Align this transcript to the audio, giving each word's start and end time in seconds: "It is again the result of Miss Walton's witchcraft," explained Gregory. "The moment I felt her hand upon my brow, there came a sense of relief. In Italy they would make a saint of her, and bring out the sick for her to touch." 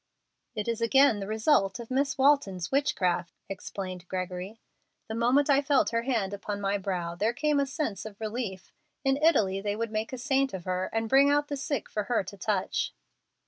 "It 0.55 0.67
is 0.67 0.81
again 0.81 1.19
the 1.19 1.27
result 1.27 1.79
of 1.79 1.91
Miss 1.91 2.17
Walton's 2.17 2.71
witchcraft," 2.71 3.35
explained 3.47 4.07
Gregory. 4.07 4.59
"The 5.07 5.13
moment 5.13 5.47
I 5.47 5.61
felt 5.61 5.91
her 5.91 6.01
hand 6.01 6.33
upon 6.33 6.59
my 6.59 6.79
brow, 6.79 7.13
there 7.13 7.33
came 7.33 7.59
a 7.59 7.67
sense 7.67 8.03
of 8.03 8.19
relief. 8.19 8.71
In 9.03 9.15
Italy 9.17 9.61
they 9.61 9.75
would 9.75 9.91
make 9.91 10.11
a 10.11 10.17
saint 10.17 10.55
of 10.55 10.65
her, 10.65 10.89
and 10.91 11.07
bring 11.07 11.29
out 11.29 11.49
the 11.49 11.55
sick 11.55 11.87
for 11.87 12.05
her 12.05 12.23
to 12.23 12.35
touch." 12.35 12.95